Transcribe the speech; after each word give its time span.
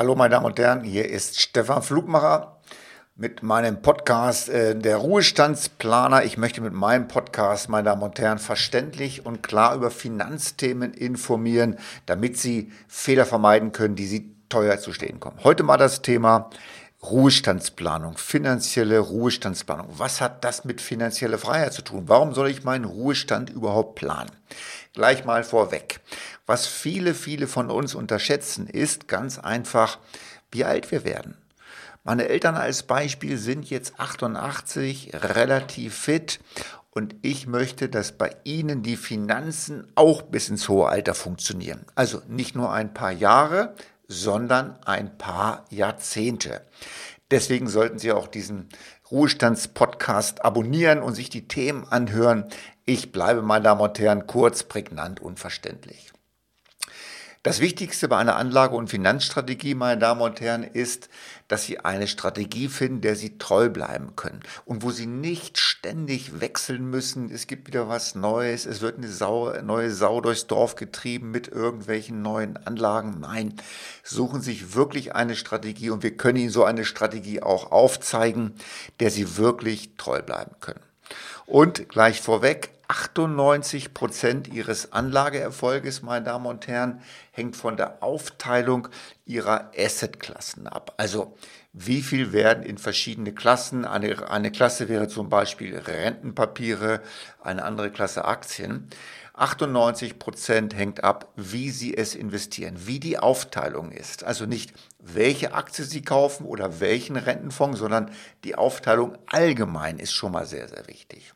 Hallo 0.00 0.14
meine 0.14 0.30
Damen 0.30 0.46
und 0.46 0.58
Herren, 0.58 0.82
hier 0.82 1.10
ist 1.10 1.42
Stefan 1.42 1.82
Flugmacher 1.82 2.56
mit 3.16 3.42
meinem 3.42 3.82
Podcast 3.82 4.48
äh, 4.48 4.74
Der 4.74 4.96
Ruhestandsplaner. 4.96 6.24
Ich 6.24 6.38
möchte 6.38 6.62
mit 6.62 6.72
meinem 6.72 7.06
Podcast, 7.06 7.68
meine 7.68 7.90
Damen 7.90 8.00
und 8.00 8.18
Herren, 8.18 8.38
verständlich 8.38 9.26
und 9.26 9.42
klar 9.42 9.74
über 9.74 9.90
Finanzthemen 9.90 10.94
informieren, 10.94 11.76
damit 12.06 12.38
Sie 12.38 12.72
Fehler 12.88 13.26
vermeiden 13.26 13.72
können, 13.72 13.94
die 13.94 14.06
Sie 14.06 14.34
teuer 14.48 14.78
zu 14.78 14.94
stehen 14.94 15.20
kommen. 15.20 15.36
Heute 15.44 15.64
mal 15.64 15.76
das 15.76 16.00
Thema 16.00 16.48
Ruhestandsplanung, 17.02 18.18
finanzielle 18.18 18.98
Ruhestandsplanung. 18.98 19.88
Was 19.96 20.20
hat 20.20 20.44
das 20.44 20.64
mit 20.64 20.82
finanzieller 20.82 21.38
Freiheit 21.38 21.72
zu 21.72 21.82
tun? 21.82 22.04
Warum 22.06 22.34
soll 22.34 22.50
ich 22.50 22.62
meinen 22.62 22.84
Ruhestand 22.84 23.48
überhaupt 23.48 23.94
planen? 23.94 24.30
Gleich 24.92 25.24
mal 25.24 25.42
vorweg. 25.42 26.00
Was 26.44 26.66
viele, 26.66 27.14
viele 27.14 27.46
von 27.46 27.70
uns 27.70 27.94
unterschätzen, 27.94 28.66
ist 28.66 29.08
ganz 29.08 29.38
einfach, 29.38 29.98
wie 30.52 30.64
alt 30.64 30.90
wir 30.90 31.04
werden. 31.04 31.38
Meine 32.04 32.28
Eltern 32.28 32.56
als 32.56 32.82
Beispiel 32.82 33.38
sind 33.38 33.70
jetzt 33.70 33.98
88, 33.98 35.12
relativ 35.14 35.94
fit 35.94 36.40
und 36.90 37.14
ich 37.22 37.46
möchte, 37.46 37.88
dass 37.88 38.12
bei 38.12 38.34
Ihnen 38.44 38.82
die 38.82 38.96
Finanzen 38.96 39.86
auch 39.94 40.22
bis 40.22 40.48
ins 40.48 40.68
hohe 40.68 40.88
Alter 40.88 41.14
funktionieren. 41.14 41.84
Also 41.94 42.20
nicht 42.28 42.54
nur 42.54 42.72
ein 42.72 42.92
paar 42.92 43.12
Jahre, 43.12 43.74
sondern 44.10 44.76
ein 44.84 45.16
paar 45.18 45.64
Jahrzehnte. 45.70 46.62
Deswegen 47.30 47.68
sollten 47.68 48.00
Sie 48.00 48.10
auch 48.10 48.26
diesen 48.26 48.68
Ruhestandspodcast 49.08 50.44
abonnieren 50.44 51.00
und 51.00 51.14
sich 51.14 51.30
die 51.30 51.46
Themen 51.46 51.86
anhören. 51.88 52.46
Ich 52.84 53.12
bleibe, 53.12 53.40
meine 53.40 53.62
Damen 53.62 53.80
und 53.80 53.98
Herren, 54.00 54.26
kurz, 54.26 54.64
prägnant 54.64 55.20
und 55.20 55.38
verständlich. 55.38 56.12
Das 57.42 57.60
Wichtigste 57.60 58.06
bei 58.06 58.18
einer 58.18 58.36
Anlage- 58.36 58.76
und 58.76 58.90
Finanzstrategie, 58.90 59.74
meine 59.74 59.98
Damen 59.98 60.20
und 60.20 60.42
Herren, 60.42 60.62
ist, 60.62 61.08
dass 61.48 61.64
Sie 61.64 61.80
eine 61.80 62.06
Strategie 62.06 62.68
finden, 62.68 63.00
der 63.00 63.16
Sie 63.16 63.38
treu 63.38 63.70
bleiben 63.70 64.14
können 64.14 64.40
und 64.66 64.82
wo 64.82 64.90
Sie 64.90 65.06
nicht 65.06 65.56
ständig 65.56 66.42
wechseln 66.42 66.90
müssen. 66.90 67.30
Es 67.30 67.46
gibt 67.46 67.66
wieder 67.66 67.88
was 67.88 68.14
Neues, 68.14 68.66
es 68.66 68.82
wird 68.82 68.98
eine 68.98 69.08
Sau, 69.08 69.54
neue 69.62 69.90
Sau 69.90 70.20
durchs 70.20 70.48
Dorf 70.48 70.74
getrieben 70.74 71.30
mit 71.30 71.48
irgendwelchen 71.48 72.20
neuen 72.20 72.58
Anlagen. 72.58 73.20
Nein, 73.20 73.54
suchen 74.04 74.42
Sie 74.42 74.52
sich 74.52 74.74
wirklich 74.74 75.14
eine 75.14 75.34
Strategie 75.34 75.88
und 75.88 76.02
wir 76.02 76.18
können 76.18 76.36
Ihnen 76.36 76.50
so 76.50 76.64
eine 76.64 76.84
Strategie 76.84 77.40
auch 77.42 77.72
aufzeigen, 77.72 78.54
der 79.00 79.10
Sie 79.10 79.38
wirklich 79.38 79.96
treu 79.96 80.20
bleiben 80.20 80.56
können. 80.60 80.80
Und 81.46 81.88
gleich 81.88 82.20
vorweg, 82.20 82.68
98 82.90 83.94
Prozent 83.94 84.48
ihres 84.48 84.92
Anlageerfolges, 84.92 86.02
meine 86.02 86.24
Damen 86.24 86.46
und 86.46 86.66
Herren, 86.66 87.00
hängt 87.30 87.54
von 87.54 87.76
der 87.76 88.02
Aufteilung 88.02 88.88
ihrer 89.24 89.70
Assetklassen 89.78 90.66
ab. 90.66 90.94
Also 90.96 91.36
wie 91.72 92.02
viel 92.02 92.32
werden 92.32 92.64
in 92.64 92.78
verschiedene 92.78 93.32
Klassen, 93.32 93.84
eine, 93.84 94.28
eine 94.28 94.50
Klasse 94.50 94.88
wäre 94.88 95.06
zum 95.06 95.28
Beispiel 95.28 95.78
Rentenpapiere, 95.78 97.00
eine 97.40 97.62
andere 97.62 97.92
Klasse 97.92 98.24
Aktien. 98.24 98.88
98 99.34 100.18
Prozent 100.18 100.74
hängt 100.74 101.04
ab, 101.04 101.32
wie 101.36 101.70
Sie 101.70 101.96
es 101.96 102.16
investieren, 102.16 102.74
wie 102.86 102.98
die 102.98 103.20
Aufteilung 103.20 103.92
ist. 103.92 104.24
Also 104.24 104.46
nicht, 104.46 104.72
welche 104.98 105.54
Aktie 105.54 105.84
Sie 105.84 106.02
kaufen 106.02 106.44
oder 106.44 106.80
welchen 106.80 107.14
Rentenfonds, 107.14 107.78
sondern 107.78 108.10
die 108.42 108.56
Aufteilung 108.56 109.16
allgemein 109.26 110.00
ist 110.00 110.12
schon 110.12 110.32
mal 110.32 110.44
sehr, 110.44 110.68
sehr 110.68 110.88
wichtig. 110.88 111.32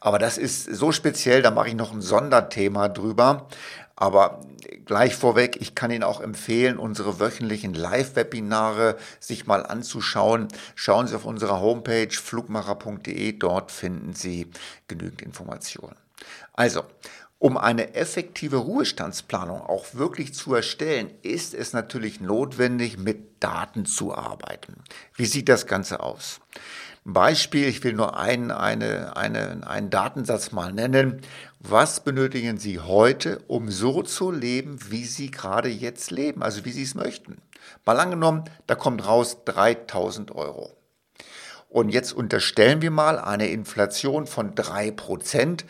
Aber 0.00 0.18
das 0.18 0.38
ist 0.38 0.64
so 0.64 0.92
speziell, 0.92 1.42
da 1.42 1.50
mache 1.50 1.68
ich 1.68 1.74
noch 1.74 1.92
ein 1.92 2.00
Sonderthema 2.00 2.88
drüber. 2.88 3.46
Aber 3.96 4.40
gleich 4.86 5.14
vorweg, 5.14 5.58
ich 5.60 5.74
kann 5.74 5.90
Ihnen 5.90 6.04
auch 6.04 6.22
empfehlen, 6.22 6.78
unsere 6.78 7.20
wöchentlichen 7.20 7.74
Live-Webinare 7.74 8.96
sich 9.20 9.46
mal 9.46 9.66
anzuschauen. 9.66 10.48
Schauen 10.74 11.06
Sie 11.06 11.14
auf 11.14 11.26
unserer 11.26 11.60
Homepage 11.60 12.10
flugmacher.de, 12.10 13.32
dort 13.32 13.70
finden 13.70 14.14
Sie 14.14 14.50
genügend 14.88 15.20
Informationen. 15.20 15.96
Also, 16.54 16.84
um 17.38 17.58
eine 17.58 17.94
effektive 17.94 18.56
Ruhestandsplanung 18.56 19.60
auch 19.60 19.94
wirklich 19.94 20.34
zu 20.34 20.54
erstellen, 20.54 21.10
ist 21.22 21.54
es 21.54 21.74
natürlich 21.74 22.20
notwendig, 22.20 22.98
mit 22.98 23.42
Daten 23.42 23.84
zu 23.84 24.14
arbeiten. 24.14 24.76
Wie 25.14 25.26
sieht 25.26 25.48
das 25.48 25.66
Ganze 25.66 26.00
aus? 26.00 26.40
Beispiel, 27.04 27.66
ich 27.66 27.82
will 27.82 27.94
nur 27.94 28.18
einen, 28.18 28.50
eine, 28.50 29.16
eine, 29.16 29.66
einen 29.66 29.90
Datensatz 29.90 30.52
mal 30.52 30.72
nennen. 30.72 31.22
Was 31.58 32.00
benötigen 32.00 32.58
Sie 32.58 32.78
heute, 32.78 33.40
um 33.46 33.70
so 33.70 34.02
zu 34.02 34.30
leben, 34.30 34.78
wie 34.90 35.04
Sie 35.04 35.30
gerade 35.30 35.68
jetzt 35.68 36.10
leben, 36.10 36.42
also 36.42 36.64
wie 36.64 36.72
Sie 36.72 36.82
es 36.82 36.94
möchten? 36.94 37.38
Mal 37.84 37.98
angenommen, 37.98 38.44
da 38.66 38.74
kommt 38.74 39.06
raus 39.06 39.44
3000 39.44 40.32
Euro. 40.32 40.76
Und 41.70 41.90
jetzt 41.90 42.12
unterstellen 42.12 42.82
wir 42.82 42.90
mal 42.90 43.18
eine 43.18 43.48
Inflation 43.48 44.26
von 44.26 44.54
3%. 44.54 45.64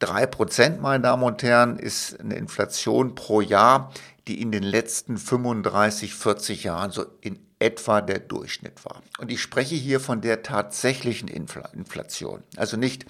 3%, 0.00 0.80
meine 0.80 1.02
Damen 1.02 1.22
und 1.22 1.42
Herren, 1.44 1.78
ist 1.78 2.18
eine 2.18 2.34
Inflation 2.34 3.14
pro 3.14 3.40
Jahr, 3.40 3.92
die 4.26 4.42
in 4.42 4.50
den 4.50 4.64
letzten 4.64 5.16
35, 5.16 6.14
40 6.14 6.64
Jahren 6.64 6.90
so 6.90 7.04
in 7.20 7.43
etwa 7.58 8.00
der 8.00 8.18
Durchschnitt 8.18 8.84
war. 8.84 9.02
Und 9.18 9.30
ich 9.30 9.40
spreche 9.40 9.74
hier 9.74 10.00
von 10.00 10.20
der 10.20 10.42
tatsächlichen 10.42 11.28
Inflation, 11.28 12.42
also 12.56 12.76
nicht 12.76 13.06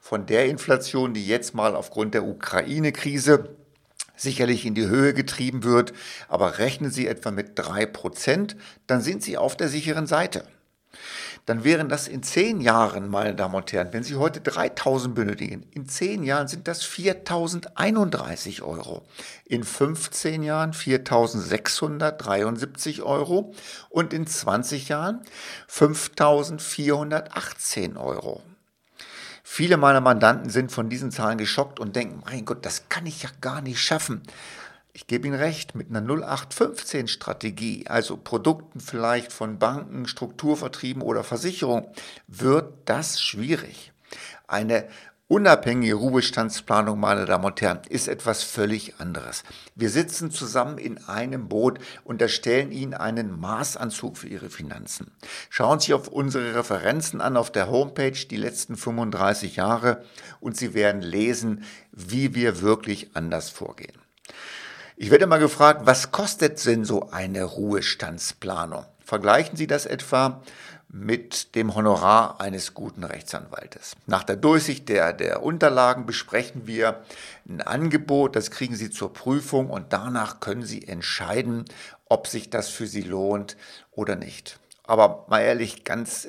von 0.00 0.26
der 0.26 0.46
Inflation, 0.46 1.14
die 1.14 1.26
jetzt 1.26 1.54
mal 1.54 1.74
aufgrund 1.74 2.14
der 2.14 2.24
Ukraine-Krise 2.24 3.56
sicherlich 4.16 4.64
in 4.64 4.74
die 4.74 4.86
Höhe 4.86 5.14
getrieben 5.14 5.64
wird, 5.64 5.92
aber 6.28 6.58
rechnen 6.58 6.90
Sie 6.90 7.06
etwa 7.06 7.30
mit 7.30 7.52
drei 7.54 7.86
Prozent, 7.86 8.56
dann 8.86 9.00
sind 9.00 9.22
Sie 9.22 9.36
auf 9.36 9.56
der 9.56 9.68
sicheren 9.68 10.06
Seite 10.06 10.46
dann 11.46 11.64
wären 11.64 11.88
das 11.90 12.08
in 12.08 12.22
zehn 12.22 12.60
Jahren, 12.60 13.08
meine 13.08 13.34
Damen 13.34 13.54
und 13.54 13.72
Herren, 13.72 13.92
wenn 13.92 14.02
Sie 14.02 14.16
heute 14.16 14.40
3000 14.40 15.14
benötigen, 15.14 15.66
in 15.72 15.86
zehn 15.86 16.22
Jahren 16.22 16.48
sind 16.48 16.66
das 16.68 16.82
4031 16.84 18.62
Euro. 18.62 19.02
In 19.44 19.62
15 19.62 20.42
Jahren 20.42 20.72
4673 20.72 23.02
Euro 23.02 23.52
und 23.90 24.14
in 24.14 24.26
20 24.26 24.88
Jahren 24.88 25.20
5418 25.68 27.98
Euro. 27.98 28.42
Viele 29.42 29.76
meiner 29.76 30.00
Mandanten 30.00 30.48
sind 30.48 30.72
von 30.72 30.88
diesen 30.88 31.10
Zahlen 31.10 31.36
geschockt 31.36 31.78
und 31.78 31.94
denken, 31.94 32.22
mein 32.24 32.46
Gott, 32.46 32.64
das 32.64 32.88
kann 32.88 33.04
ich 33.04 33.22
ja 33.22 33.28
gar 33.42 33.60
nicht 33.60 33.78
schaffen 33.78 34.22
ich 34.94 35.08
gebe 35.08 35.26
Ihnen 35.26 35.36
recht, 35.36 35.74
mit 35.74 35.90
einer 35.90 36.00
0815-Strategie, 36.00 37.88
also 37.88 38.16
Produkten 38.16 38.78
vielleicht 38.78 39.32
von 39.32 39.58
Banken, 39.58 40.06
Strukturvertrieben 40.06 41.02
oder 41.02 41.24
Versicherungen, 41.24 41.86
wird 42.28 42.72
das 42.84 43.20
schwierig. 43.20 43.92
Eine 44.46 44.86
unabhängige 45.26 45.94
Ruhestandsplanung, 45.94 47.00
meine 47.00 47.24
Damen 47.24 47.44
und 47.44 47.60
Herren, 47.60 47.80
ist 47.88 48.06
etwas 48.06 48.44
völlig 48.44 49.00
anderes. 49.00 49.42
Wir 49.74 49.90
sitzen 49.90 50.30
zusammen 50.30 50.78
in 50.78 51.02
einem 51.08 51.48
Boot 51.48 51.80
und 52.04 52.22
erstellen 52.22 52.70
Ihnen 52.70 52.94
einen 52.94 53.36
Maßanzug 53.40 54.16
für 54.16 54.28
Ihre 54.28 54.48
Finanzen. 54.48 55.10
Schauen 55.50 55.80
Sie 55.80 55.92
auf 55.92 56.06
unsere 56.06 56.54
Referenzen 56.54 57.20
an 57.20 57.36
auf 57.36 57.50
der 57.50 57.68
Homepage 57.68 58.12
die 58.12 58.36
letzten 58.36 58.76
35 58.76 59.56
Jahre 59.56 60.04
und 60.38 60.56
Sie 60.56 60.72
werden 60.72 61.02
lesen, 61.02 61.64
wie 61.90 62.36
wir 62.36 62.60
wirklich 62.60 63.16
anders 63.16 63.50
vorgehen. 63.50 63.98
Ich 64.96 65.10
werde 65.10 65.26
mal 65.26 65.38
gefragt, 65.38 65.86
was 65.86 66.12
kostet 66.12 66.64
denn 66.66 66.84
so 66.84 67.10
eine 67.10 67.42
Ruhestandsplanung? 67.42 68.84
Vergleichen 69.04 69.56
Sie 69.56 69.66
das 69.66 69.86
etwa 69.86 70.40
mit 70.88 71.56
dem 71.56 71.74
Honorar 71.74 72.40
eines 72.40 72.74
guten 72.74 73.02
Rechtsanwaltes. 73.02 73.96
Nach 74.06 74.22
der 74.22 74.36
Durchsicht 74.36 74.88
der, 74.88 75.12
der 75.12 75.42
Unterlagen 75.42 76.06
besprechen 76.06 76.68
wir 76.68 77.02
ein 77.48 77.60
Angebot, 77.60 78.36
das 78.36 78.52
kriegen 78.52 78.76
Sie 78.76 78.88
zur 78.88 79.12
Prüfung 79.12 79.68
und 79.68 79.92
danach 79.92 80.38
können 80.38 80.62
Sie 80.62 80.86
entscheiden, 80.86 81.64
ob 82.08 82.28
sich 82.28 82.48
das 82.48 82.68
für 82.68 82.86
Sie 82.86 83.02
lohnt 83.02 83.56
oder 83.90 84.14
nicht. 84.14 84.60
Aber 84.84 85.26
mal 85.28 85.40
ehrlich, 85.40 85.82
ganz, 85.82 86.28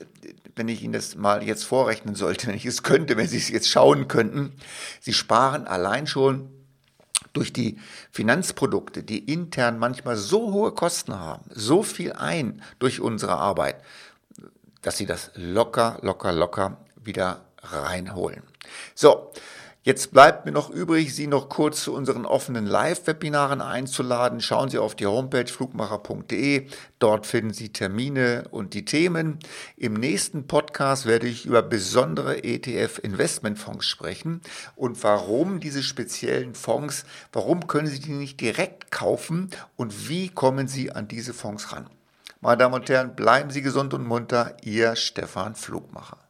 wenn 0.56 0.70
ich 0.70 0.82
Ihnen 0.82 0.94
das 0.94 1.16
mal 1.16 1.44
jetzt 1.44 1.66
vorrechnen 1.66 2.16
sollte, 2.16 2.48
wenn 2.48 2.56
ich 2.56 2.66
es 2.66 2.82
könnte, 2.82 3.16
wenn 3.16 3.28
Sie 3.28 3.38
es 3.38 3.50
jetzt 3.50 3.70
schauen 3.70 4.08
könnten, 4.08 4.54
Sie 5.02 5.14
sparen 5.14 5.68
allein 5.68 6.08
schon 6.08 6.50
durch 7.34 7.54
die 7.54 7.80
Finanzprodukte, 8.12 9.04
die 9.04 9.20
intern 9.32 9.80
manchmal 9.80 10.16
so 10.16 10.54
hohe 10.54 10.72
Kosten 10.72 11.18
haben, 11.18 11.46
so 11.50 11.84
viel 11.84 12.14
ein 12.14 12.62
durch 12.80 13.00
unsere 13.00 13.36
Arbeit, 13.36 13.78
dass 14.82 14.98
sie 14.98 15.06
das 15.06 15.32
locker, 15.36 16.00
locker, 16.02 16.32
locker 16.32 16.78
wieder 16.96 17.46
reinholen. 17.62 18.44
So, 18.94 19.32
Jetzt 19.86 20.14
bleibt 20.14 20.48
mir 20.48 20.52
noch 20.52 20.72
übrig, 20.72 21.14
Sie 21.14 21.28
noch 21.28 21.48
kurz 21.48 21.84
zu 21.84 21.94
unseren 21.94 22.26
offenen 22.26 22.66
Live-Webinaren 22.66 23.62
einzuladen. 23.62 24.42
Schauen 24.42 24.68
Sie 24.68 24.80
auf 24.80 24.96
die 24.96 25.06
Homepage 25.06 25.46
flugmacher.de. 25.46 26.66
Dort 26.98 27.28
finden 27.28 27.54
Sie 27.54 27.70
Termine 27.70 28.46
und 28.50 28.74
die 28.74 28.84
Themen. 28.84 29.38
Im 29.78 29.94
nächsten 29.94 30.48
Podcast 30.48 31.06
werde 31.06 31.28
ich 31.28 31.46
über 31.46 31.62
besondere 31.62 32.44
ETF-Investmentfonds 32.44 33.86
sprechen 33.86 34.42
und 34.76 35.04
warum 35.04 35.60
diese 35.60 35.84
speziellen 35.84 36.56
Fonds, 36.56 37.06
warum 37.32 37.68
können 37.68 37.86
Sie 37.86 38.00
die 38.00 38.14
nicht 38.14 38.42
direkt 38.42 38.90
kaufen 38.90 39.52
und 39.76 40.10
wie 40.10 40.30
kommen 40.30 40.68
Sie 40.68 40.92
an 40.94 41.08
diese 41.08 41.36
Fonds 41.36 41.74
ran. 41.74 41.88
Meine 42.42 42.58
Damen 42.58 42.74
und 42.74 42.90
Herren, 42.90 43.16
bleiben 43.16 43.52
Sie 43.52 43.62
gesund 43.62 43.94
und 43.94 44.08
munter. 44.08 44.58
Ihr 44.64 44.96
Stefan 44.96 45.54
Flugmacher. 45.54 46.25